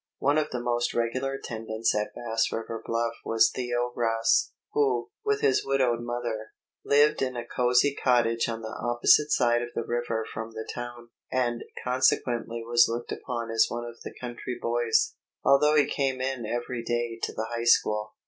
[0.17, 5.41] One of the most regular attendants at Bass River Bluff was Theo Ross, who, with
[5.41, 10.25] his widowed mother, lived in a cozy cottage on the opposite side of the river
[10.33, 15.75] from the town, and consequently was looked upon as one of the country boys, although
[15.75, 18.15] he came in every day to the high school.